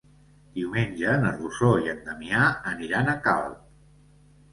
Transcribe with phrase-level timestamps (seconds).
[0.53, 3.61] Diumenge na Rosó i en Damià aniran a Calp.